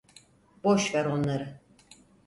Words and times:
Boş 0.63 0.93
ver 0.95 1.05
onları. 1.05 1.59